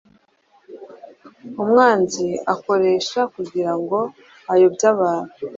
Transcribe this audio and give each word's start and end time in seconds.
umwanzi 1.61 2.27
akoresha 2.53 3.19
kugira 3.33 3.73
ngo 3.79 3.99
ayobye 4.53 4.85
abantu. 4.93 5.35